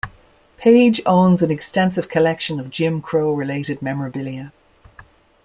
[0.57, 4.51] Page owns an extensive collection of Jim Crow-related memorabilia.